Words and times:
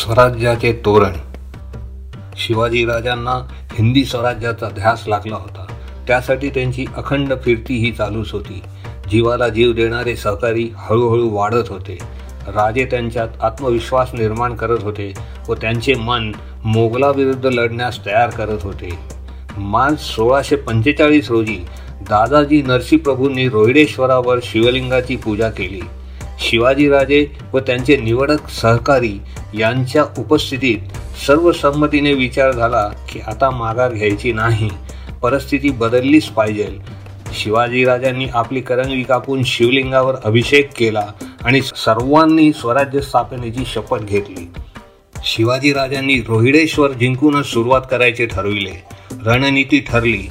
स्वराज्याचे 0.00 0.72
तोरण. 0.72 1.12
शिवाजी 2.36 2.86
राजांना 2.86 3.32
हिंदी 3.72 4.04
स्वराज्याचा 4.04 4.68
ध्यास 4.68 5.04
लागला 5.06 5.36
होता. 5.36 5.66
त्यासाठी 6.06 6.48
त्यांची 6.48 6.84
अखंड 6.96 7.32
फिरती 7.44 7.74
ही 7.74 7.92
चालूच 7.92 8.32
होती. 8.32 8.62
जीवाला 9.10 9.48
जीव 9.48 9.72
देणारे 9.72 10.16
सहकारी 10.16 10.70
हळूहळू 10.76 11.28
वाढत 11.30 11.68
होते. 11.68 11.98
राजे 12.48 12.84
त्यांच्यात 12.84 13.28
आत्मविश्वास 13.40 14.08
निर्माण 14.14 14.54
करत 14.54 14.78
होते 14.82 15.12
व 15.48 15.54
त्यांचे 15.54 15.94
मन 15.94 16.32
मोगलाविरुद्ध 16.64 17.46
लढण्यास 17.46 18.06
तयार 18.06 18.30
करत 18.30 18.58
होते. 18.62 18.98
मार्च 19.58 20.00
सोळाशे 20.00 20.56
पंचेचाळीस 20.56 21.30
रोजी 21.30 21.58
दादाजी 21.90 22.62
नरसिंहप्रभूंनी 22.62 23.48
रोहिडेश्वरावर 23.48 24.38
शिवलिंगाची 24.42 25.16
पूजा 25.16 25.50
केली. 25.50 25.80
शिवाजीराजे 26.38 27.26
व 27.52 27.58
त्यांचे 27.58 27.96
निवडक 27.96 28.48
सहकारी 28.48 29.18
यांच्या 29.58 30.04
उपस्थितीत 30.18 30.78
सर्वसंमतीने 31.26 32.12
विचार 32.12 32.52
झाला 32.52 32.88
की 33.12 33.20
आता 33.20 33.50
माघार 33.50 33.92
घ्यायची 33.92 34.32
नाही. 34.32 34.70
परिस्थिती 35.22 35.70
बदललीच 35.70 36.26
पाहिजे. 36.26 36.68
शिवाजीराजांनी 37.32 38.26
आपली 38.34 38.60
करंगळी 38.60 39.02
कापून 39.02 39.42
शिवलिंगावर 39.42 40.14
अभिषेक 40.24 40.70
केला 40.76 41.06
आणि 41.44 41.60
सर्वांनी 41.62 42.52
स्वराज्य 42.52 43.00
स्थापनेची 43.00 43.64
शपथ 43.66 43.98
घेतली. 43.98 44.50
शिवाजीराजांनी 45.24 46.14
रोहिडेश्वर 46.28 46.92
जिंकूनच 46.92 47.46
सुरुवात 47.46 47.80
करायचे 47.90 48.26
ठरविले. 48.26 48.82
रणनीती 49.24 49.80
ठरली. 49.80 50.22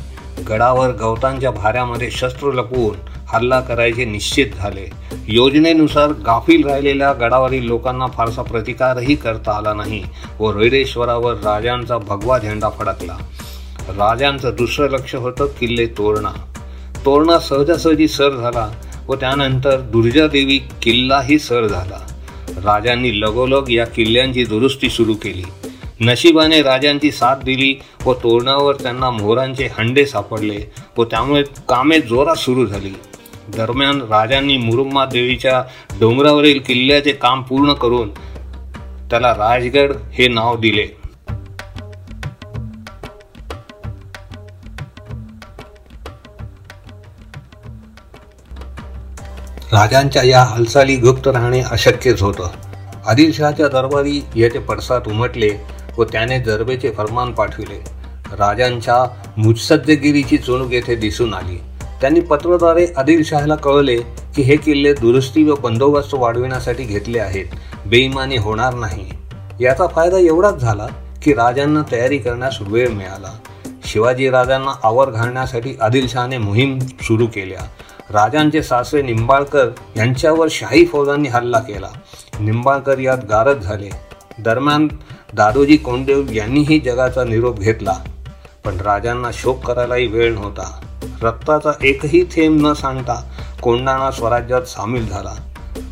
गडावर 0.50 0.90
गवतांच्या 0.90 1.52
भाऱ्यामध्ये 1.52 2.12
शस्त्र 2.12 2.52
लपवून 2.52 2.96
हल्ला 3.28 3.60
करायचे 3.62 4.06
निश्चित 4.06 4.48
झाले. 4.58 4.90
योजनेनुसार 5.32 6.12
गाफील 6.26 6.64
राहिलेल्या 6.68 7.12
गडावरील 7.14 7.66
लोकांना 7.66 8.06
फारसा 8.08 8.42
प्रतिकारही 8.42 9.16
करता 9.16 9.52
आला 9.52 9.74
नाही 9.74 10.02
व 10.40 10.52
रोहिडेश्वरावर 10.52 11.34
राजांचा 11.34 11.98
भगवा 11.98 12.38
झेंडा 12.38 12.70
फडकला. 12.70 13.18
राजांचं 13.90 14.56
दुसरं 14.58 14.90
लक्ष 14.90 15.16
होतं 15.16 15.46
किल्ले 15.60 15.86
तोरणा. 15.86 16.32
तोरणा 17.06 17.40
सहजासहजी 17.40 18.08
सर 18.08 18.30
झाला 18.30 18.70
व 19.08 19.16
त्यानंतर 19.16 19.80
दुर्जादेवी 19.80 20.58
किल्लाही 20.58 21.40
सर 21.40 21.68
झाला. 21.68 22.00
राजांनी 22.64 23.22
लगोलग 23.22 23.72
या 23.72 23.86
किल्ल्यांची 23.86 24.46
दुरुस्ती 24.46 24.90
सुरू 24.90 25.14
केली. 25.14 25.44
नशिबाने 26.02 26.62
राजांची 26.62 27.12
साथ 27.12 27.36
दिली 27.36 27.76
व 28.06 28.14
तोरणावर 28.14 28.76
त्यांना 28.76 29.10
मोहरांचे 29.10 29.70
हंडे 29.78 30.06
सापडले 30.06 30.60
व 30.98 31.04
त्यामुळे 31.04 31.44
कामे 31.70 32.00
जोरात 32.00 32.36
सुरू 32.36 32.66
झाली. 32.66 32.94
दरम्यान 33.58 34.02
राजांनी 34.02 34.58
मुरुम्मा 34.58 35.06
देवीच्या 35.06 35.64
डोंगरावरील 36.00 36.60
किल्ल्याचे 36.68 37.12
काम 37.12 37.42
पूर्ण 37.42 37.74
करून 37.74 38.10
त्याला 39.10 39.32
राजगड 39.34 39.92
हे 40.14 40.28
नाव 40.28 40.58
दिले. 40.58 40.88
राजांच्या 49.72 50.24
या 50.24 50.44
हालचाली 50.44 50.96
गुप्त 50.96 51.28
राहणे 51.28 51.62
अशक्यच 51.62 52.22
होतं. 52.22 52.50
आदिलशहाच्या 53.06 53.68
दरबारी 53.68 54.24
याचे 54.36 54.60
पडसाद 54.60 55.08
उमटले 55.08 55.50
व 55.98 56.04
त्याने 56.04 56.40
जरबेचे 56.40 56.92
फरमान 56.92 57.32
पाठविले. 57.32 57.80
राजांच्या 58.32 59.04
मुत्सद्देगिरीची 59.38 60.38
चुणूक 60.38 60.72
येथे 60.72 60.96
दिसून 60.96 61.34
आली. 61.34 61.58
त्यांनी 62.02 62.20
पत्राद्वारे 62.20 62.88
आदिलशहाला 62.98 63.56
कळवले 63.56 63.98
की 64.36 64.42
हे 64.42 64.56
किल्ले 64.56 64.94
दुरुस्ती 64.94 65.44
व 65.44 65.56
बंदोबस्त 65.56 66.14
वाढविण्यासाठी 66.14 66.84
घेतले 66.84 67.20
आहेत. 67.20 67.46
बेईमानी 67.86 68.38
होणार 68.38 68.74
नाही. 68.74 69.10
याचा 69.60 69.88
फायदा 69.88 70.18
एवढाच 70.18 70.56
झाला 70.56 70.88
की 71.24 71.34
राजांना 71.34 71.82
तयारी 71.92 72.18
करण्यास 72.18 72.58
वेळ 72.62 72.90
मिळाला. 72.90 73.38
शिवाजी 73.86 74.30
राजांना 74.30 74.72
आवर 74.84 75.10
घालण्यासाठी 75.10 75.76
आदिलशहाने 75.82 76.38
मोहीम 76.38 76.80
सुरू 76.80 77.28
केल्या. 77.28 77.60
राजांचे 78.10 78.64
सासरे 78.64 79.02
निंबाळकर 79.02 79.70
यांच्यावर 79.98 80.48
शाही 80.52 80.86
फौजांनी 80.86 81.30
हल्ला 81.30 81.60
केला. 81.60 81.90
निंबाळकर 82.40 83.00
यात 83.00 83.18
गारद 83.30 83.60
झाले. 83.60 83.90
दरम्यान 84.40 84.88
दादोजी 85.34 85.78
कोंडदेव 85.78 86.26
यांनीही 86.34 86.80
जगाचा 86.80 87.24
निरोप 87.24 87.60
घेतला. 87.60 87.94
पण 88.66 88.78
राजांना 88.78 89.30
शोक 89.34 89.66
करायलाही 89.66 90.08
वेळ 90.08 90.34
नव्हता. 90.34 90.89
रक्ताचा 91.22 91.72
एकही 91.82 92.24
थेंब 92.24 92.68
न 92.68 92.74
सांगता 92.74 93.32
कोंडाणा 93.62 94.12
स्वराज्यात 94.12 94.62
सामील 94.62 95.08
झाला. 95.08 95.36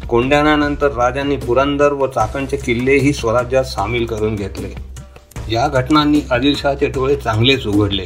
कोंडाण्यानंतर 0.10 0.92
राजांनी 0.92 1.38
पुरंदर 1.38 1.94
व 1.94 2.08
चाकणचे 2.08 2.58
किल्लेही 2.58 3.14
स्वराज्यात 3.14 3.64
सामील 3.64 4.06
करून 4.06 4.36
घेतले. 4.36 4.74
या 5.52 5.68
घटनांनी 5.68 6.22
आदिलशहाचे 6.32 6.88
डोळे 6.88 7.16
चांगलेच 7.16 7.68
उघडले. 7.68 8.06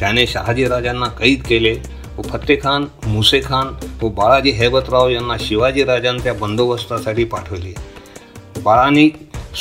त्याने 0.00 0.26
शहाजीराजांना 0.26 1.06
कैद 1.06 1.42
केले 1.42 1.76
व 2.18 2.22
फत्तेखान 2.22 2.86
मुसेखान 3.06 3.66
व 4.02 4.08
बाळाजी 4.08 4.50
हैबतराव 4.50 5.08
यांना 5.08 5.34
शिवाजी 5.40 5.84
राजांच्या 5.84 6.34
बंदोबस्तासाठी 6.34 7.24
पाठवले. 7.24 7.74
बाळानी 8.62 9.10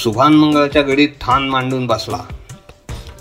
सुभानमंगळाच्या 0.03 0.81
गडीत 0.81 1.09
ठाण 1.21 1.43
मांडून 1.43 1.87
बसला. 1.87 2.17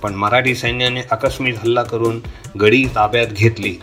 पण 0.02 0.14
मराठी 0.14 0.54
सैन्याने 0.54 1.00
आकस्मिक 1.10 1.54
हल्ला 1.54 1.82
करून 1.82 2.20
गडी 2.60 2.84
ताब्यात 2.84 3.26
घेतली. 3.26 3.80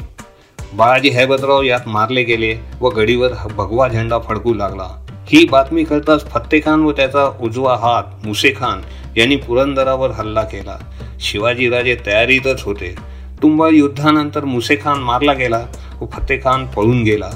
बाळाजी 0.74 1.10
हैबतराव 1.10 1.62
यात 1.62 1.88
मारले 1.88 2.24
गेले 2.24 2.56
व 2.82 2.90
गडीवर 2.90 3.32
भगवा 3.58 3.88
झेंडा 3.88 4.20
फडकू 4.20 4.54
लागला. 4.54 5.06
ही 5.30 5.46
बातमी 5.46 5.84
कळताच 5.84 6.30
फत्तेखान 6.30 6.84
व 6.84 6.92
त्याचा 6.92 7.38
उजवा 7.42 7.78
हात 7.78 8.04
मुसेखान 8.26 8.82
यांनी 9.18 9.36
पुरंदरावर 9.36 10.12
हल्ला 10.12 10.44
केला. 10.44 10.78
शिवाजीराजे 11.20 11.98
तयारीतच 12.06 12.64
होते. 12.64 12.96
तुंबा 13.42 13.70
युद्धानंतर 13.70 14.46
मुसेखान 14.46 15.00
मारला 15.00 15.34
गेला 15.34 15.66
व 16.02 16.06
फत्तेखान 16.06 16.66
पळून 16.66 17.04
गेला. 17.04 17.30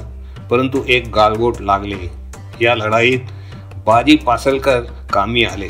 परंतु 0.50 0.82
एक 0.88 1.12
गालबोट 1.14 1.54
लागले. 1.60 2.10
या 2.60 2.74
लढाईत 2.74 3.18
बाजी 3.86 4.16
पासलकर 4.16 4.80
कामी 5.12 5.44
आले. 5.44 5.68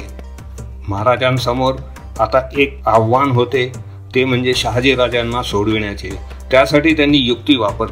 महाराजांसमोर 0.89 1.75
आता 2.23 2.41
एक 2.59 2.79
आव्हान 2.87 3.31
होते 3.31 3.71
ते 4.15 4.25
म्हणजे 4.25 4.55
शहाजीराजांना 4.55 5.43
सोडविण्याचे. 5.43 6.11
त्यासाठी 6.51 6.93
त्यांनी 6.95 7.19
युक्ती 7.19 7.57
वापर 7.57 7.87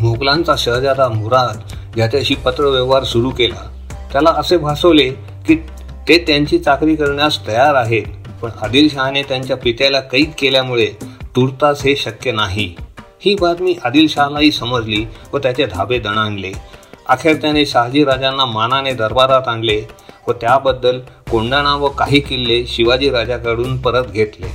मोगलांचा 0.00 0.54
शहजादा 0.58 1.08
मुराद 1.08 1.98
याच्याशी 1.98 2.34
पत्रव्यवहार 2.34 3.04
सुरू 3.04 3.30
केला. 3.30 3.68
त्याला 4.12 4.30
असे 4.30 4.56
भासवले 4.56 5.08
की 5.46 5.56
ते 6.08 6.16
त्यांची 6.18 6.58
चाकरी 6.58 6.94
करण्यास 6.96 7.38
तयार 7.46 7.74
आहेत 7.74 8.04
पण 8.42 8.50
आदिलशहाने 8.62 9.22
त्यांच्या 9.22 9.56
पित्याला 9.56 10.00
कैद 10.00 10.30
केल्यामुळे 10.38 10.86
तुर्तास 11.36 11.82
हे 11.84 11.96
शक्य 11.96 12.32
नाही. 12.32 12.74
ही 13.20 13.34
बातमी 13.34 13.74
आदिलशहालाही 13.84 14.50
समजली 14.52 15.04
व 15.32 15.38
त्याचे 15.38 15.66
धाबे 15.66 15.98
दणाणले. 15.98 16.52
अखेर 17.08 17.36
त्याने 17.36 17.64
शहाजीराजांना 17.66 18.44
मानाने 18.44 18.92
दरबारात 18.92 19.48
आणले 19.48 19.80
व 20.28 20.32
त्याबद्दल 20.32 21.00
कोंडाणा 21.30 21.74
व 21.76 21.88
काही 21.88 22.20
किल्ले 22.20 22.64
शिवाजी 22.66 23.10
राजाकडून 23.10 23.76
परत 23.76 24.04
घेतले. 24.04 24.46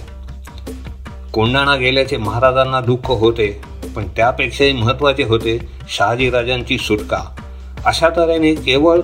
कोंडाणा 1.33 1.75
गेल्याचे 1.75 2.17
महाराजांना 2.17 2.81
दुःख 2.81 3.09
होते 3.11 3.61
पण 3.95 4.07
त्यापेक्षाही 4.07 4.73
महत्त्वाचे 4.73 5.23
होते 5.23 5.57
शहाजीराजांची 5.89 6.77
सुटका. 6.77 7.23
अशा 7.85 8.09
तऱ्हेने 8.09 8.53
केवळ 8.55 8.99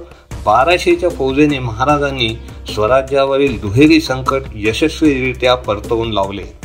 बाराशेच्या 0.46 1.10
फौजेने 1.10 1.60
महाराजांनी 1.60 2.30
स्वराज्यावरील 2.74 3.60
दुहेरी 3.62 4.02
संकट 4.02 4.42
यशस्वीरित्या 4.56 5.56
परतवून 5.56 6.12
लावले. 6.12 6.61